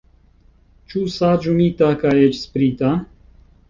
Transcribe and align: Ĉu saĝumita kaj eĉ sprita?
Ĉu 0.93 1.03
saĝumita 1.17 1.93
kaj 2.03 2.17
eĉ 2.27 2.43
sprita? 2.43 2.97